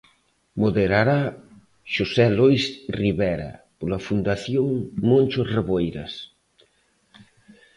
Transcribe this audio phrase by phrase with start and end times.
[0.61, 1.19] Moderará,
[1.93, 2.63] Xosé Lois
[3.01, 4.67] Rivera, pola Fundación
[5.09, 6.13] Moncho Reboiras.